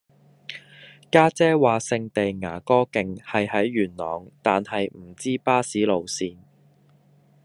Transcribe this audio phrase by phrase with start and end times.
[1.11, 6.37] 家姐話聖地牙哥徑係喺元朗但係唔知巴士路線